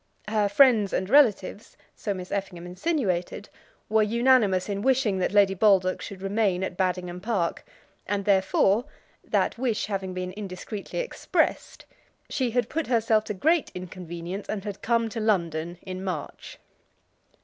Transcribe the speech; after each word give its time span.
Her 0.27 0.49
friends 0.49 0.93
and 0.93 1.07
relatives, 1.11 1.77
so 1.95 2.11
Miss 2.11 2.31
Effingham 2.31 2.65
insinuated, 2.65 3.49
were 3.87 4.01
unanimous 4.01 4.67
in 4.67 4.81
wishing 4.81 5.19
that 5.19 5.31
Lady 5.31 5.53
Baldock 5.53 6.01
should 6.01 6.23
remain 6.23 6.63
at 6.63 6.75
Baddingham 6.75 7.21
Park, 7.21 7.63
and 8.07 8.25
therefore, 8.25 8.85
that 9.23 9.59
wish 9.59 9.85
having 9.85 10.15
been 10.15 10.31
indiscreetly 10.35 10.97
expressed, 10.97 11.85
she 12.29 12.49
had 12.49 12.67
put 12.67 12.87
herself 12.87 13.25
to 13.25 13.35
great 13.35 13.69
inconvenience, 13.75 14.49
and 14.49 14.63
had 14.63 14.81
come 14.81 15.07
to 15.09 15.19
London 15.19 15.77
in 15.83 16.03
March. 16.03 16.57